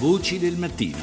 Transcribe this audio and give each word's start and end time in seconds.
Voci 0.00 0.38
del 0.38 0.54
mattino. 0.54 0.94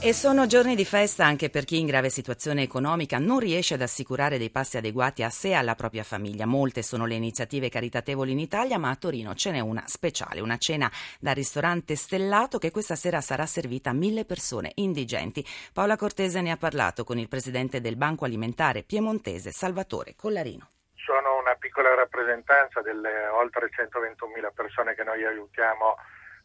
E 0.00 0.12
sono 0.12 0.46
giorni 0.46 0.76
di 0.76 0.84
festa 0.84 1.24
anche 1.24 1.50
per 1.50 1.64
chi 1.64 1.80
in 1.80 1.86
grave 1.86 2.08
situazione 2.08 2.62
economica 2.62 3.18
non 3.18 3.40
riesce 3.40 3.74
ad 3.74 3.82
assicurare 3.82 4.38
dei 4.38 4.50
passi 4.50 4.76
adeguati 4.76 5.24
a 5.24 5.28
sé 5.28 5.48
e 5.48 5.54
alla 5.54 5.74
propria 5.74 6.04
famiglia. 6.04 6.46
Molte 6.46 6.82
sono 6.82 7.04
le 7.04 7.16
iniziative 7.16 7.68
caritatevoli 7.68 8.30
in 8.30 8.38
Italia, 8.38 8.78
ma 8.78 8.90
a 8.90 8.94
Torino 8.94 9.34
ce 9.34 9.50
n'è 9.50 9.58
una 9.58 9.82
speciale, 9.88 10.38
una 10.38 10.56
cena 10.56 10.88
da 11.18 11.32
ristorante 11.32 11.96
stellato 11.96 12.58
che 12.58 12.70
questa 12.70 12.94
sera 12.94 13.20
sarà 13.20 13.44
servita 13.44 13.90
a 13.90 13.92
mille 13.92 14.24
persone 14.24 14.70
indigenti. 14.76 15.44
Paola 15.72 15.96
Cortese 15.96 16.40
ne 16.40 16.52
ha 16.52 16.56
parlato 16.56 17.02
con 17.02 17.18
il 17.18 17.26
presidente 17.26 17.80
del 17.80 17.96
Banco 17.96 18.24
Alimentare 18.24 18.84
Piemontese, 18.84 19.50
Salvatore 19.50 20.14
Collarino 20.14 20.70
sono 21.08 21.38
una 21.38 21.54
piccola 21.54 21.94
rappresentanza 21.94 22.82
delle 22.82 23.28
oltre 23.28 23.70
121.000 23.70 24.52
persone 24.52 24.94
che 24.94 25.04
noi 25.04 25.24
aiutiamo 25.24 25.96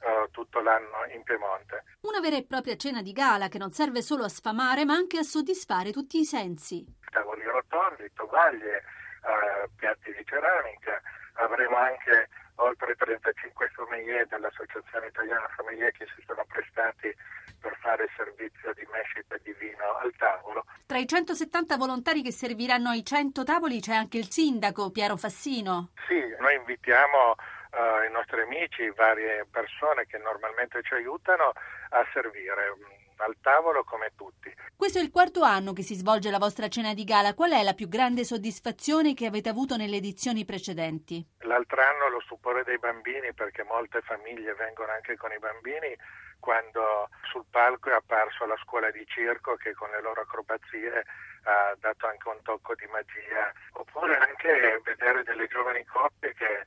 uh, 0.03 0.29
tutto 0.31 0.59
l'anno 0.61 1.05
in 1.13 1.23
Piemonte. 1.23 1.83
Una 2.01 2.19
vera 2.19 2.35
e 2.35 2.43
propria 2.43 2.75
cena 2.75 3.01
di 3.01 3.11
gala 3.11 3.47
che 3.47 3.57
non 3.57 3.71
serve 3.71 4.01
solo 4.01 4.23
a 4.23 4.29
sfamare 4.29 4.85
ma 4.85 4.93
anche 4.93 5.17
a 5.17 5.23
soddisfare 5.23 5.91
tutti 5.91 6.19
i 6.19 6.25
sensi. 6.25 6.85
Tavoli 7.09 7.43
rotondi, 7.43 8.11
tovaglie, 8.13 8.83
uh, 9.23 9.69
piatti 9.75 10.13
di 10.13 10.23
ceramica, 10.25 11.01
avremo 11.35 11.77
anche 11.77 12.29
oltre 12.55 12.95
35 12.95 13.71
sommelier 13.75 14.27
dell'Associazione 14.27 15.07
Italiana 15.07 15.49
Sommelier 15.55 15.91
che 15.91 16.05
si 16.15 16.23
sono 16.25 16.45
prestati 16.47 17.13
per 17.59 17.75
fare 17.79 18.09
servizio 18.15 18.73
di 18.73 18.85
mescita 18.91 19.37
di 19.41 19.53
vino 19.57 19.97
al 20.01 20.13
tavolo. 20.17 20.65
Tra 20.85 20.97
i 20.97 21.07
170 21.07 21.77
volontari 21.77 22.21
che 22.21 22.31
serviranno 22.31 22.89
ai 22.89 23.05
100 23.05 23.43
tavoli 23.43 23.79
c'è 23.79 23.95
anche 23.95 24.17
il 24.17 24.29
sindaco 24.29 24.91
Piero 24.91 25.15
Fassino. 25.15 25.91
Sì, 26.07 26.19
noi 26.39 26.55
invitiamo 26.55 27.35
uh, 27.73 28.05
i 28.07 28.11
nostri 28.11 28.41
amici, 28.41 28.89
varie 28.91 29.45
persone 29.49 30.05
che 30.05 30.17
normalmente 30.17 30.81
ci 30.83 30.93
aiutano 30.93 31.51
a 31.89 32.05
servire 32.13 32.75
mm, 32.75 33.21
al 33.21 33.35
tavolo 33.41 33.83
come 33.83 34.11
tutti. 34.15 34.53
Questo 34.75 34.99
è 34.99 35.01
il 35.01 35.11
quarto 35.11 35.43
anno 35.43 35.73
che 35.73 35.83
si 35.83 35.95
svolge 35.95 36.29
la 36.29 36.37
vostra 36.37 36.67
cena 36.67 36.93
di 36.93 37.03
gala. 37.03 37.33
Qual 37.33 37.51
è 37.51 37.63
la 37.63 37.73
più 37.73 37.87
grande 37.87 38.23
soddisfazione 38.23 39.13
che 39.13 39.25
avete 39.25 39.49
avuto 39.49 39.75
nelle 39.77 39.97
edizioni 39.97 40.45
precedenti? 40.45 41.25
L'altro 41.39 41.81
anno 41.81 42.09
lo 42.09 42.21
stupore 42.21 42.63
dei 42.63 42.79
bambini 42.79 43.33
perché 43.33 43.63
molte 43.63 44.01
famiglie 44.01 44.53
vengono 44.53 44.91
anche 44.91 45.15
con 45.15 45.31
i 45.31 45.39
bambini 45.39 45.95
quando 46.43 47.07
sul 47.31 47.45
palco 47.49 47.89
è 47.89 47.93
apparso 47.93 48.45
la 48.45 48.57
scuola 48.61 48.91
di 48.91 49.05
circo 49.07 49.55
che 49.55 49.73
con 49.73 49.89
le 49.91 50.01
loro 50.01 50.21
acrobazie 50.21 51.05
ha 51.43 51.73
dato 51.79 52.07
anche 52.07 52.27
un 52.27 52.41
tocco 52.41 52.75
di 52.75 52.85
magia, 52.87 53.51
oppure 53.73 54.17
anche 54.17 54.81
vedere 54.83 55.23
delle 55.23 55.47
giovani 55.47 55.85
coppie 55.85 56.33
che 56.33 56.65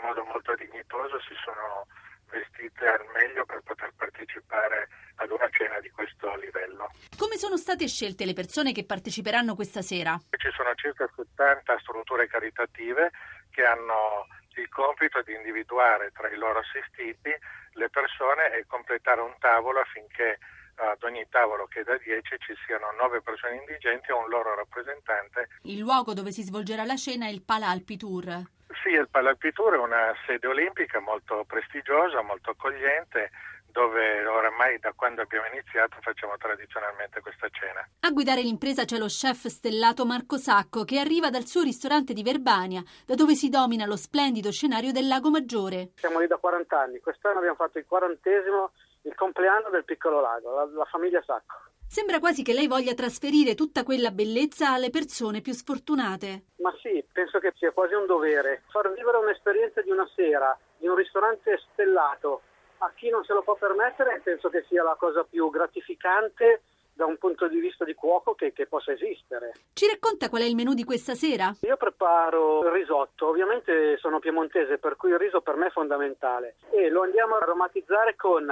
un 0.00 0.08
modo 0.08 0.24
molto 0.24 0.54
dignitoso 0.54 1.20
si 1.20 1.36
sono 1.44 1.86
vestite 2.30 2.86
al 2.86 3.04
meglio 3.12 3.44
per 3.44 3.60
poter 3.62 3.92
partecipare 3.96 4.88
ad 5.16 5.30
una 5.30 5.48
cena 5.50 5.78
di 5.80 5.90
questo 5.90 6.34
livello. 6.36 6.88
Come 7.18 7.36
sono 7.36 7.56
state 7.56 7.86
scelte 7.86 8.24
le 8.24 8.32
persone 8.32 8.72
che 8.72 8.84
parteciperanno 8.84 9.54
questa 9.54 9.82
sera? 9.82 10.18
Ci 10.30 10.50
sono 10.56 10.72
circa 10.74 11.08
70 11.14 11.78
strutture 11.80 12.26
caritative 12.28 13.10
che 13.50 13.64
hanno 13.64 14.26
il 14.56 14.68
compito 14.68 15.20
di 15.22 15.34
individuare 15.34 16.10
tra 16.12 16.28
i 16.28 16.36
loro 16.36 16.60
assistiti 16.60 17.30
le 17.74 17.90
persone 17.90 18.54
e 18.54 18.66
completare 18.66 19.20
un 19.20 19.34
tavolo 19.38 19.80
affinché 19.80 20.38
ad 20.76 21.02
ogni 21.02 21.26
tavolo 21.28 21.66
che 21.66 21.82
da 21.82 21.98
10 21.98 22.36
ci 22.38 22.54
siano 22.64 22.90
9 22.98 23.20
persone 23.20 23.56
indigenti 23.56 24.10
e 24.10 24.14
un 24.14 24.28
loro 24.28 24.54
rappresentante. 24.54 25.48
Il 25.62 25.78
luogo 25.78 26.14
dove 26.14 26.32
si 26.32 26.42
svolgerà 26.42 26.84
la 26.84 26.96
cena 26.96 27.26
è 27.26 27.30
il 27.30 27.42
Pala 27.42 27.68
Alpitour. 27.68 28.58
Sì, 28.82 28.88
il 28.90 29.08
Palalpitur 29.10 29.74
è 29.74 29.78
una 29.78 30.14
sede 30.26 30.46
olimpica 30.46 31.00
molto 31.00 31.44
prestigiosa, 31.46 32.22
molto 32.22 32.50
accogliente, 32.50 33.30
dove 33.70 34.24
oramai 34.26 34.78
da 34.78 34.92
quando 34.94 35.22
abbiamo 35.22 35.46
iniziato 35.52 35.96
facciamo 36.00 36.36
tradizionalmente 36.38 37.20
questa 37.20 37.48
cena. 37.50 37.86
A 38.00 38.10
guidare 38.10 38.42
l'impresa 38.42 38.84
c'è 38.84 38.96
lo 38.96 39.06
chef 39.06 39.46
stellato 39.46 40.06
Marco 40.06 40.36
Sacco 40.38 40.84
che 40.84 40.98
arriva 40.98 41.30
dal 41.30 41.44
suo 41.46 41.62
ristorante 41.62 42.12
di 42.12 42.22
Verbania, 42.22 42.82
da 43.06 43.14
dove 43.14 43.34
si 43.34 43.48
domina 43.48 43.86
lo 43.86 43.96
splendido 43.96 44.50
scenario 44.50 44.92
del 44.92 45.06
Lago 45.06 45.30
Maggiore. 45.30 45.90
Siamo 45.96 46.20
lì 46.20 46.26
da 46.26 46.36
40 46.36 46.80
anni, 46.80 47.00
quest'anno 47.00 47.38
abbiamo 47.38 47.56
fatto 47.56 47.78
il 47.78 47.86
quarantesimo, 47.86 48.72
il 49.02 49.14
compleanno 49.14 49.70
del 49.70 49.84
piccolo 49.84 50.20
lago, 50.20 50.54
la, 50.54 50.64
la 50.64 50.84
famiglia 50.86 51.22
Sacco. 51.24 51.69
Sembra 51.92 52.20
quasi 52.20 52.44
che 52.44 52.52
lei 52.52 52.68
voglia 52.68 52.94
trasferire 52.94 53.56
tutta 53.56 53.82
quella 53.82 54.12
bellezza 54.12 54.70
alle 54.70 54.90
persone 54.90 55.40
più 55.40 55.52
sfortunate. 55.52 56.44
Ma 56.58 56.72
sì, 56.80 57.04
penso 57.12 57.40
che 57.40 57.52
sia 57.56 57.72
quasi 57.72 57.94
un 57.94 58.06
dovere. 58.06 58.62
Far 58.70 58.92
vivere 58.92 59.16
un'esperienza 59.16 59.82
di 59.82 59.90
una 59.90 60.08
sera, 60.14 60.56
di 60.78 60.86
un 60.86 60.94
ristorante 60.94 61.60
stellato, 61.72 62.42
a 62.78 62.92
chi 62.94 63.08
non 63.08 63.24
se 63.24 63.32
lo 63.32 63.42
può 63.42 63.56
permettere, 63.56 64.20
penso 64.22 64.48
che 64.50 64.64
sia 64.68 64.84
la 64.84 64.94
cosa 64.96 65.24
più 65.24 65.50
gratificante 65.50 66.62
da 66.92 67.06
un 67.06 67.18
punto 67.18 67.48
di 67.48 67.58
vista 67.58 67.84
di 67.84 67.94
cuoco 67.94 68.36
che, 68.36 68.52
che, 68.52 68.68
possa 68.68 68.92
esistere. 68.92 69.54
Ci 69.72 69.88
racconta 69.88 70.28
qual 70.28 70.42
è 70.42 70.44
il 70.44 70.54
menù 70.54 70.74
di 70.74 70.84
questa 70.84 71.16
sera? 71.16 71.52
Io 71.62 71.76
preparo 71.76 72.62
il 72.62 72.70
risotto, 72.70 73.26
ovviamente 73.26 73.96
sono 73.98 74.20
piemontese 74.20 74.78
per 74.78 74.94
cui 74.94 75.10
il 75.10 75.18
riso 75.18 75.40
per 75.40 75.56
me 75.56 75.66
è 75.66 75.70
fondamentale 75.70 76.54
e 76.70 76.88
lo 76.88 77.02
andiamo 77.02 77.34
a 77.34 77.38
aromatizzare 77.38 78.14
con 78.14 78.46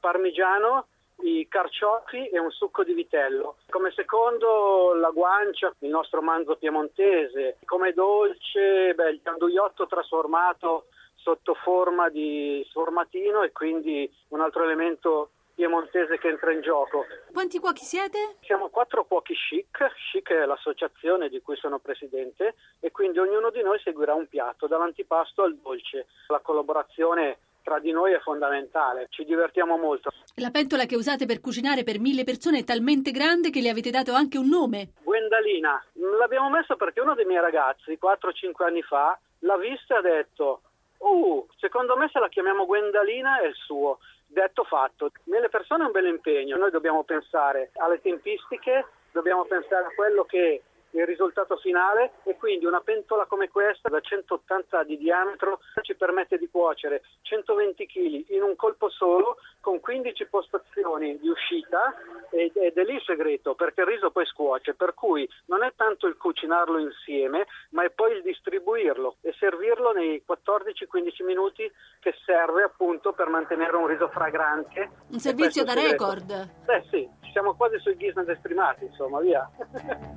parmigiano, 0.00 0.88
i 1.22 1.46
carciofi 1.48 2.28
e 2.28 2.38
un 2.38 2.50
succo 2.50 2.84
di 2.84 2.92
vitello. 2.92 3.56
Come 3.70 3.92
secondo 3.92 4.94
la 4.94 5.10
guancia, 5.10 5.74
il 5.80 5.88
nostro 5.88 6.22
manzo 6.22 6.56
piemontese. 6.56 7.58
Come 7.64 7.92
dolce, 7.92 8.94
beh, 8.94 9.10
il 9.10 9.20
canduiotto 9.22 9.86
trasformato 9.86 10.86
sotto 11.16 11.54
forma 11.54 12.08
di 12.08 12.66
sformatino 12.68 13.42
e 13.42 13.52
quindi 13.52 14.10
un 14.28 14.40
altro 14.40 14.64
elemento 14.64 15.30
piemontese 15.54 16.18
che 16.18 16.28
entra 16.28 16.52
in 16.52 16.60
gioco. 16.60 17.04
Quanti 17.32 17.58
cuochi 17.58 17.84
siete? 17.84 18.36
Siamo 18.40 18.68
quattro 18.68 19.04
cuochi 19.04 19.34
chic, 19.34 19.94
chic 20.10 20.30
è 20.30 20.44
l'associazione 20.44 21.28
di 21.28 21.40
cui 21.40 21.56
sono 21.56 21.78
presidente 21.78 22.54
e 22.80 22.90
quindi 22.90 23.18
ognuno 23.18 23.50
di 23.50 23.62
noi 23.62 23.78
seguirà 23.80 24.14
un 24.14 24.26
piatto, 24.26 24.66
dall'antipasto 24.66 25.42
al 25.42 25.56
dolce. 25.56 26.06
La 26.28 26.40
collaborazione 26.40 27.38
tra 27.72 27.78
di 27.80 27.90
noi 27.90 28.12
è 28.12 28.20
fondamentale, 28.20 29.06
ci 29.08 29.24
divertiamo 29.24 29.78
molto. 29.78 30.10
La 30.36 30.50
pentola 30.50 30.84
che 30.84 30.94
usate 30.94 31.24
per 31.24 31.40
cucinare 31.40 31.84
per 31.84 31.98
mille 31.98 32.24
persone 32.24 32.58
è 32.58 32.64
talmente 32.64 33.10
grande 33.12 33.48
che 33.48 33.62
le 33.62 33.70
avete 33.70 33.90
dato 33.90 34.12
anche 34.12 34.36
un 34.36 34.48
nome. 34.48 34.92
Gwendalina, 35.02 35.82
l'abbiamo 36.18 36.50
messo 36.50 36.76
perché 36.76 37.00
uno 37.00 37.14
dei 37.14 37.24
miei 37.24 37.40
ragazzi, 37.40 37.98
4-5 37.98 38.64
anni 38.64 38.82
fa, 38.82 39.18
l'ha 39.40 39.56
vista 39.56 39.94
e 39.94 39.98
ha 39.98 40.02
detto 40.02 40.60
Uh, 41.02 41.44
secondo 41.56 41.96
me 41.96 42.08
se 42.12 42.20
la 42.20 42.28
chiamiamo 42.28 42.64
Gwendalina 42.64 43.40
è 43.40 43.46
il 43.46 43.54
suo. 43.54 43.98
Detto 44.24 44.62
fatto, 44.62 45.10
mille 45.24 45.48
persone 45.48 45.82
è 45.82 45.86
un 45.86 45.92
bel 45.92 46.06
impegno, 46.06 46.56
noi 46.56 46.70
dobbiamo 46.70 47.02
pensare 47.02 47.72
alle 47.78 48.00
tempistiche, 48.00 48.86
dobbiamo 49.10 49.44
pensare 49.44 49.86
a 49.86 49.94
quello 49.96 50.22
che 50.22 50.62
il 50.92 51.06
risultato 51.06 51.56
finale 51.56 52.12
e 52.24 52.36
quindi 52.36 52.66
una 52.66 52.80
pentola 52.80 53.26
come 53.26 53.48
questa 53.48 53.88
da 53.88 54.00
180 54.00 54.84
di 54.84 54.98
diametro 54.98 55.60
ci 55.82 55.94
permette 55.94 56.38
di 56.38 56.48
cuocere 56.48 57.02
120 57.22 57.86
kg 57.86 58.30
in 58.30 58.42
un 58.42 58.56
colpo 58.56 58.88
solo 58.90 59.36
con 59.60 59.80
15 59.80 60.26
postazioni 60.26 61.18
di 61.18 61.28
uscita 61.28 61.94
ed, 62.30 62.56
ed 62.56 62.76
è 62.76 62.84
lì 62.84 62.94
il 62.94 63.02
segreto 63.04 63.54
perché 63.54 63.82
il 63.82 63.86
riso 63.86 64.10
poi 64.10 64.26
scuoce 64.26 64.74
per 64.74 64.94
cui 64.94 65.28
non 65.46 65.62
è 65.62 65.72
tanto 65.76 66.06
il 66.06 66.16
cucinarlo 66.16 66.78
insieme 66.78 67.46
ma 67.70 67.84
è 67.84 67.90
poi 67.90 68.16
il 68.16 68.22
distribuirlo 68.22 69.16
e 69.22 69.34
servirlo 69.38 69.92
nei 69.92 70.22
14-15 70.28 71.24
minuti 71.24 71.70
che 72.00 72.14
serve 72.24 72.62
appunto 72.62 73.12
per 73.12 73.28
mantenere 73.28 73.76
un 73.76 73.86
riso 73.86 74.08
fragrante. 74.08 74.90
Un 75.08 75.18
servizio 75.18 75.64
da 75.64 75.74
record? 75.74 76.30
Eh 76.66 76.84
sì 76.90 77.20
siamo 77.32 77.54
quasi 77.54 77.78
sui 77.78 77.94
business 77.94 78.28
esprimati 78.28 78.84
insomma 78.84 79.20
via 79.20 79.48